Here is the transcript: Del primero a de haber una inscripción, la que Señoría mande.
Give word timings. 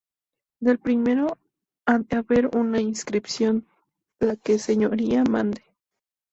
Del 0.59 0.79
primero 0.79 1.37
a 1.87 1.99
de 1.99 2.17
haber 2.17 2.57
una 2.57 2.81
inscripción, 2.81 3.67
la 4.19 4.35
que 4.35 4.57
Señoría 4.57 5.23
mande. 5.23 5.61